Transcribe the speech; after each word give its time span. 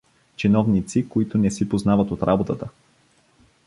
Чиновници, 0.35 1.09
които 1.09 1.37
не 1.37 1.51
си 1.51 1.69
познават 1.69 2.11
от 2.11 2.23
работата! 2.23 2.69